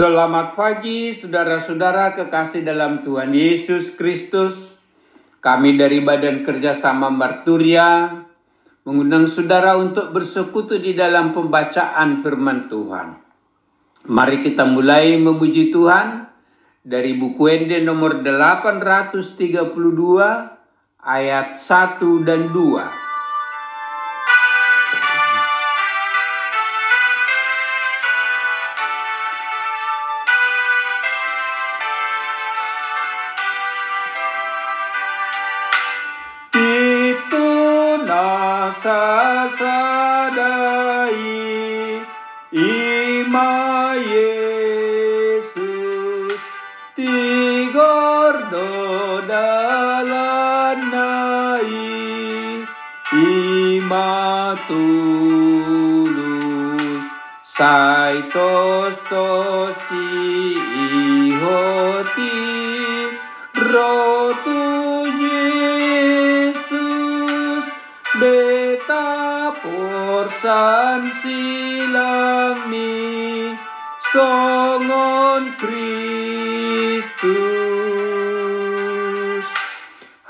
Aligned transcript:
Selamat 0.00 0.56
pagi, 0.56 1.12
saudara-saudara 1.12 2.16
kekasih 2.16 2.64
dalam 2.64 3.04
Tuhan 3.04 3.36
Yesus 3.36 3.92
Kristus. 3.92 4.80
Kami 5.44 5.76
dari 5.76 6.00
Badan 6.00 6.40
Kerjasama 6.40 7.12
Marturia 7.12 8.08
mengundang 8.88 9.28
saudara 9.28 9.76
untuk 9.76 10.08
bersekutu 10.16 10.80
di 10.80 10.96
dalam 10.96 11.36
pembacaan 11.36 12.16
firman 12.16 12.72
Tuhan. 12.72 13.20
Mari 14.08 14.40
kita 14.40 14.64
mulai 14.64 15.20
memuji 15.20 15.68
Tuhan 15.68 16.32
dari 16.80 17.20
buku 17.20 17.44
Ende 17.52 17.84
nomor 17.84 18.24
832 18.24 19.68
ayat 20.96 21.60
1 21.60 22.24
dan 22.24 22.48
2. 22.48 23.09
Sasadai 38.82 40.40
ima 42.52 43.52
Yesus 44.12 45.60
tigordo 46.96 48.70
dalanai 49.30 50.30
ima 53.12 54.12
tulus 54.68 56.06
saitos 57.56 58.96
tosi 59.10 60.06
ihoti 60.88 62.36
rotu 63.72 64.60
Yesus 65.24 66.74
beta 68.20 68.49
porsan 70.30 71.10
silami 71.22 72.86
songon 74.12 75.44
Kristus. 75.58 77.26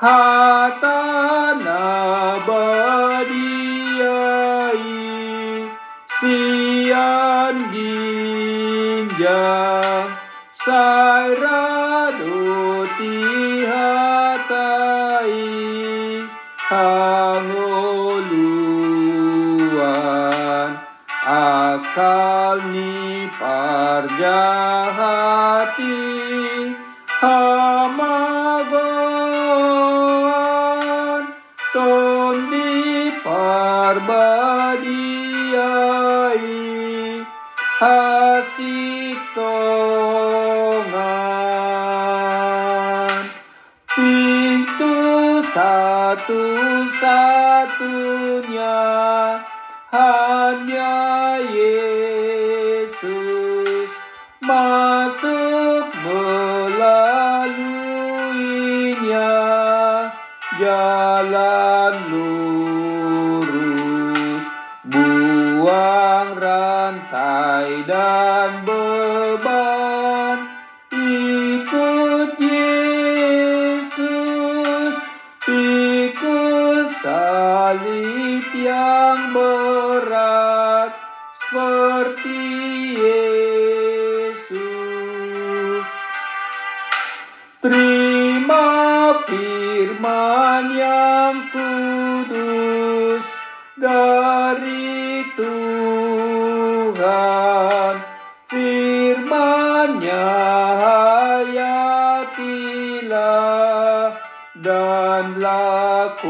Hatana 0.00 1.84
badiai 2.48 3.28
sian 6.16 7.56
ginjang 7.68 9.28
sairado 10.64 12.40
tihatai 12.96 13.84
hangoluan 16.68 18.69
akal 22.60 22.68
ni 22.72 23.28
parjahati 23.40 23.96
hamagon 27.20 28.80
tondi 31.72 32.72
parbadiai 33.24 34.84
hasik 37.80 39.20
pintu 43.96 44.94
satu-satunya 45.52 48.09
rantai 66.90 67.86
dan 67.86 68.66
beban. 68.66 70.42
Ikut 70.90 72.34
Yesus 72.42 73.94
pikul 75.46 76.90
salib 76.90 78.42
yang 78.58 79.30
berat 79.30 80.90
seperti 81.38 82.42
Yesus. 84.34 84.66
Terima 87.62 89.14
firman 89.30 90.74
yang 90.74 91.46
kudus 91.54 93.22
dari 93.78 95.22
Tuhan 95.38 95.89
Hayatilah 99.80 101.56
dan 104.60 105.40
lakukan 105.40 106.28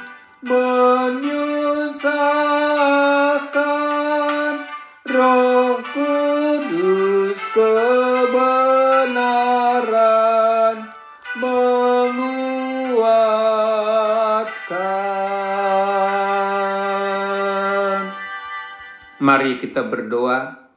Mari 19.17 19.57
kita 19.65 19.81
berdoa. 19.81 20.69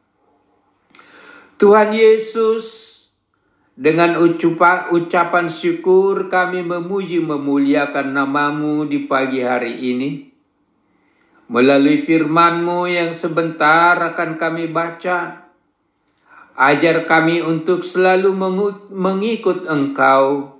Tuhan 1.59 1.91
Yesus, 1.91 2.63
dengan 3.75 4.15
ucapan, 4.15 4.95
ucapan 4.95 5.51
syukur 5.51 6.31
kami 6.31 6.63
memuji 6.63 7.19
memuliakan 7.19 8.15
namamu 8.15 8.87
di 8.87 9.03
pagi 9.07 9.43
hari 9.43 9.75
ini. 9.91 10.09
Melalui 11.51 11.99
firman-Mu 11.99 12.87
yang 12.87 13.11
sebentar 13.11 13.99
akan 13.99 14.39
kami 14.39 14.71
baca, 14.71 15.49
ajar 16.55 17.03
kami 17.03 17.43
untuk 17.43 17.83
selalu 17.83 18.31
mengikut 18.93 19.67
Engkau, 19.67 20.59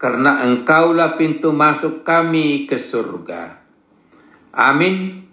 karena 0.00 0.40
Engkaulah 0.44 1.20
pintu 1.20 1.52
masuk 1.52 2.00
kami 2.00 2.64
ke 2.64 2.80
surga. 2.80 3.60
Amin. 4.54 5.23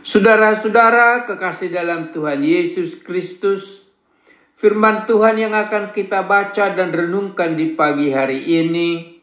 Saudara-saudara 0.00 1.28
kekasih 1.28 1.76
dalam 1.76 2.08
Tuhan 2.08 2.40
Yesus 2.40 2.96
Kristus, 3.04 3.84
firman 4.56 5.04
Tuhan 5.04 5.36
yang 5.36 5.52
akan 5.52 5.92
kita 5.92 6.24
baca 6.24 6.72
dan 6.72 6.88
renungkan 6.88 7.52
di 7.52 7.76
pagi 7.76 8.08
hari 8.08 8.48
ini 8.48 9.20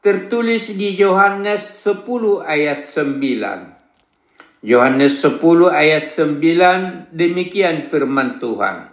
tertulis 0.00 0.72
di 0.72 0.96
Yohanes 0.96 1.60
10 1.84 2.40
ayat 2.40 2.88
9. 2.88 4.64
Yohanes 4.64 5.20
10 5.20 5.44
ayat 5.68 6.08
9 6.08 7.12
demikian 7.12 7.84
firman 7.84 8.40
Tuhan. 8.40 8.88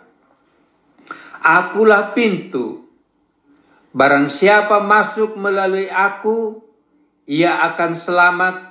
Akulah 1.40 2.12
pintu. 2.12 2.92
Barang 3.96 4.28
siapa 4.28 4.84
masuk 4.84 5.40
melalui 5.40 5.88
aku, 5.88 6.60
ia 7.24 7.56
akan 7.72 7.92
selamat 7.96 8.71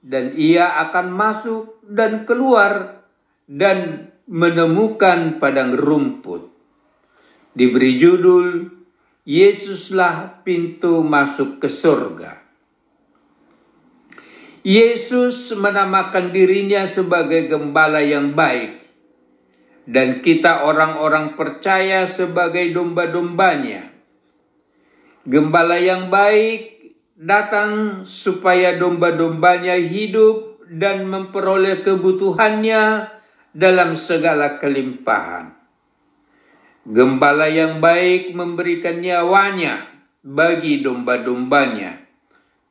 dan 0.00 0.32
ia 0.36 0.80
akan 0.88 1.12
masuk 1.12 1.80
dan 1.84 2.24
keluar 2.24 3.04
dan 3.44 4.10
menemukan 4.24 5.42
padang 5.42 5.76
rumput. 5.76 6.48
Diberi 7.52 7.98
judul 7.98 8.70
Yesuslah 9.28 10.40
pintu 10.46 11.04
masuk 11.04 11.60
ke 11.60 11.68
surga. 11.68 12.40
Yesus 14.64 15.52
menamakan 15.56 16.32
dirinya 16.32 16.84
sebagai 16.84 17.48
gembala 17.48 18.04
yang 18.04 18.36
baik, 18.36 18.80
dan 19.88 20.20
kita 20.20 20.68
orang-orang 20.68 21.32
percaya 21.36 22.04
sebagai 22.04 22.68
domba-dombanya. 22.72 23.88
Gembala 25.24 25.76
yang 25.80 26.08
baik 26.12 26.79
datang 27.20 28.00
supaya 28.08 28.80
domba-dombanya 28.80 29.76
hidup 29.76 30.64
dan 30.72 31.04
memperoleh 31.04 31.84
kebutuhannya 31.84 33.12
dalam 33.52 33.92
segala 33.92 34.56
kelimpahan. 34.56 35.52
Gembala 36.88 37.52
yang 37.52 37.84
baik 37.84 38.32
memberikan 38.32 39.04
nyawanya 39.04 39.84
bagi 40.24 40.80
domba-dombanya. 40.80 42.08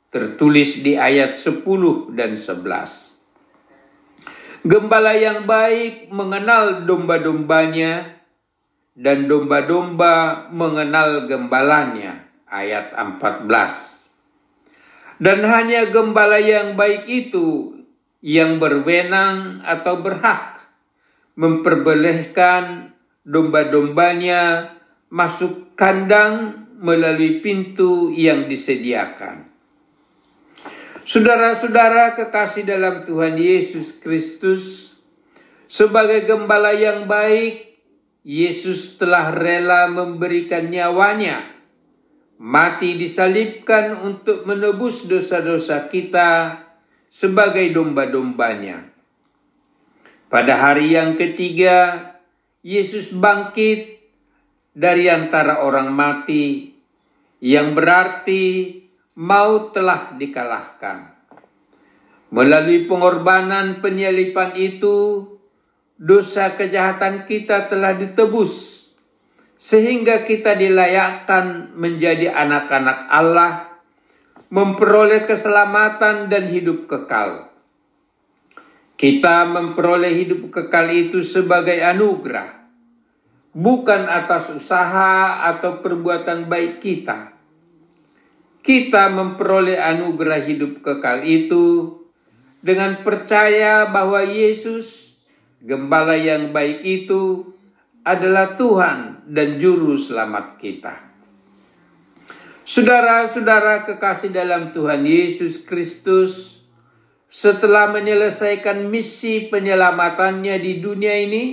Tertulis 0.10 0.82
di 0.82 0.98
ayat 0.98 1.38
10 1.38 2.18
dan 2.18 2.34
11. 2.34 4.66
Gembala 4.66 5.14
yang 5.14 5.46
baik 5.46 6.10
mengenal 6.10 6.90
domba-dombanya 6.90 8.18
dan 8.98 9.30
domba-domba 9.30 10.50
mengenal 10.50 11.30
gembalanya. 11.30 12.26
Ayat 12.50 12.98
14. 12.98 13.99
Dan 15.20 15.44
hanya 15.44 15.92
gembala 15.92 16.40
yang 16.40 16.80
baik 16.80 17.04
itu 17.06 17.76
yang 18.24 18.60
berwenang 18.60 19.60
atau 19.68 20.00
berhak 20.00 20.64
memperbolehkan 21.36 22.96
domba-dombanya 23.24 24.76
masuk 25.12 25.76
kandang 25.76 26.68
melalui 26.80 27.44
pintu 27.44 28.12
yang 28.16 28.48
disediakan. 28.48 29.48
Saudara-saudara 31.04 32.16
kekasih 32.16 32.64
dalam 32.64 33.04
Tuhan 33.04 33.36
Yesus 33.36 33.96
Kristus, 33.98 34.94
sebagai 35.68 36.28
gembala 36.28 36.72
yang 36.76 37.10
baik, 37.10 37.76
Yesus 38.24 39.00
telah 39.00 39.32
rela 39.34 39.90
memberikan 39.90 40.70
nyawanya, 40.70 41.59
mati 42.40 42.96
disalibkan 42.96 44.00
untuk 44.00 44.48
menebus 44.48 45.04
dosa-dosa 45.04 45.92
kita 45.92 46.64
sebagai 47.12 47.68
domba-dombanya. 47.76 48.88
Pada 50.32 50.54
hari 50.56 50.96
yang 50.96 51.20
ketiga, 51.20 52.00
Yesus 52.64 53.12
bangkit 53.12 54.00
dari 54.72 55.12
antara 55.12 55.60
orang 55.68 55.92
mati, 55.92 56.72
yang 57.44 57.76
berarti 57.76 58.78
maut 59.20 59.76
telah 59.76 60.16
dikalahkan. 60.16 61.12
Melalui 62.30 62.86
pengorbanan 62.86 63.82
penyalipan 63.82 64.54
itu, 64.54 65.26
dosa 65.98 66.54
kejahatan 66.56 67.26
kita 67.26 67.68
telah 67.68 67.98
ditebus, 67.98 68.79
sehingga 69.60 70.24
kita 70.24 70.56
dilayakkan 70.56 71.76
menjadi 71.76 72.32
anak-anak 72.32 73.12
Allah, 73.12 73.76
memperoleh 74.48 75.28
keselamatan 75.28 76.32
dan 76.32 76.48
hidup 76.48 76.88
kekal. 76.88 77.52
Kita 78.96 79.44
memperoleh 79.52 80.16
hidup 80.16 80.48
kekal 80.48 80.88
itu 80.96 81.20
sebagai 81.20 81.76
anugerah, 81.76 82.72
bukan 83.52 84.08
atas 84.08 84.48
usaha 84.56 85.44
atau 85.52 85.84
perbuatan 85.84 86.48
baik 86.48 86.80
kita. 86.80 87.36
Kita 88.64 89.12
memperoleh 89.12 89.76
anugerah 89.76 90.40
hidup 90.48 90.84
kekal 90.84 91.24
itu 91.28 91.96
dengan 92.64 93.04
percaya 93.04 93.88
bahwa 93.92 94.24
Yesus, 94.24 95.16
gembala 95.64 96.16
yang 96.16 96.52
baik 96.52 96.84
itu, 96.84 97.56
adalah 98.10 98.58
Tuhan 98.58 99.30
dan 99.30 99.62
Juru 99.62 99.94
Selamat 99.94 100.58
kita. 100.58 100.98
Saudara-saudara 102.66 103.86
kekasih 103.86 104.34
dalam 104.34 104.74
Tuhan 104.74 105.06
Yesus 105.06 105.62
Kristus, 105.62 106.58
setelah 107.30 107.94
menyelesaikan 107.94 108.90
misi 108.90 109.50
penyelamatannya 109.54 110.58
di 110.58 110.82
dunia 110.82 111.14
ini, 111.22 111.44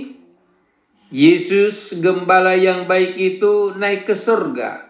Yesus 1.13 1.93
gembala 2.01 2.57
yang 2.57 2.89
baik 2.89 3.13
itu 3.17 3.77
naik 3.77 4.09
ke 4.09 4.17
surga, 4.17 4.89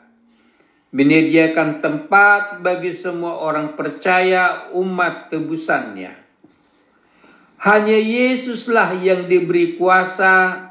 menyediakan 0.95 1.83
tempat 1.83 2.63
bagi 2.63 2.95
semua 2.95 3.43
orang 3.43 3.75
percaya 3.75 4.71
umat 4.71 5.31
tebusannya. 5.31 6.15
Hanya 7.59 7.99
Yesuslah 7.99 8.99
yang 8.99 9.27
diberi 9.27 9.75
kuasa 9.75 10.66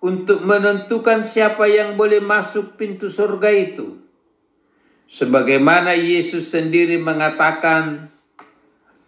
untuk 0.00 0.40
menentukan 0.40 1.20
siapa 1.20 1.68
yang 1.68 2.00
boleh 2.00 2.24
masuk 2.24 2.80
pintu 2.80 3.12
surga 3.12 3.52
itu. 3.52 4.00
Sebagaimana 5.10 5.92
Yesus 5.92 6.48
sendiri 6.48 6.96
mengatakan, 6.96 8.08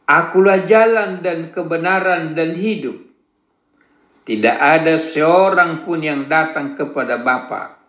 Akulah 0.05 0.69
jalan 0.69 1.25
dan 1.25 1.49
kebenaran 1.57 2.37
dan 2.37 2.53
hidup. 2.53 3.01
Tidak 4.23 4.57
ada 4.61 5.01
seorang 5.01 5.81
pun 5.83 6.05
yang 6.05 6.29
datang 6.29 6.77
kepada 6.77 7.17
Bapa 7.23 7.81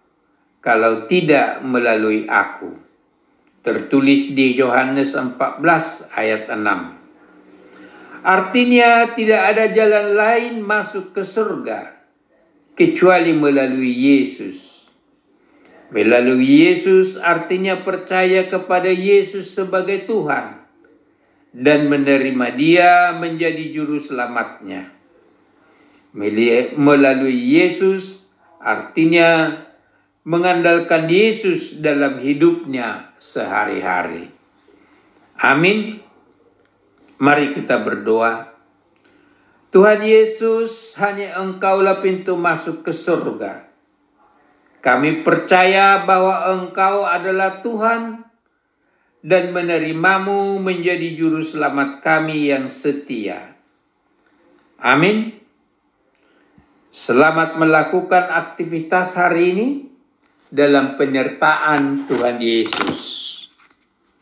kalau 0.64 1.04
tidak 1.10 1.60
melalui 1.60 2.24
aku. 2.26 2.72
Tertulis 3.60 4.32
di 4.32 4.56
Yohanes 4.56 5.16
14 5.18 5.60
ayat 6.16 6.48
6. 6.48 8.24
Artinya 8.24 9.12
tidak 9.12 9.42
ada 9.56 9.66
jalan 9.76 10.08
lain 10.16 10.54
masuk 10.64 11.12
ke 11.12 11.28
surga 11.28 11.93
kecuali 12.74 13.34
melalui 13.34 13.94
Yesus. 13.94 14.86
Melalui 15.94 16.66
Yesus 16.66 17.22
artinya 17.22 17.86
percaya 17.86 18.50
kepada 18.50 18.90
Yesus 18.90 19.54
sebagai 19.54 20.10
Tuhan 20.10 20.58
dan 21.54 21.86
menerima 21.86 22.48
dia 22.58 23.14
menjadi 23.14 23.70
juru 23.70 24.02
selamatnya. 24.02 24.90
Melalui 26.78 27.38
Yesus 27.38 28.26
artinya 28.58 29.62
mengandalkan 30.26 31.06
Yesus 31.06 31.78
dalam 31.78 32.26
hidupnya 32.26 33.14
sehari-hari. 33.22 34.34
Amin. 35.38 36.02
Mari 37.22 37.54
kita 37.54 37.82
berdoa. 37.86 38.53
Tuhan 39.74 40.06
Yesus, 40.06 40.94
hanya 41.02 41.42
Engkaulah 41.42 42.06
pintu 42.06 42.38
masuk 42.38 42.86
ke 42.86 42.94
surga. 42.94 43.66
Kami 44.86 45.26
percaya 45.26 46.06
bahwa 46.06 46.46
Engkau 46.54 47.10
adalah 47.10 47.66
Tuhan 47.66 48.22
dan 49.26 49.50
menerimamu 49.50 50.62
menjadi 50.62 51.18
juru 51.18 51.42
selamat 51.42 52.06
kami 52.06 52.54
yang 52.54 52.70
setia. 52.70 53.58
Amin. 54.78 55.42
Selamat 56.94 57.58
melakukan 57.58 58.30
aktivitas 58.30 59.18
hari 59.18 59.58
ini 59.58 59.68
dalam 60.54 61.02
penyertaan 61.02 62.06
Tuhan 62.06 62.38
Yesus. 62.38 63.23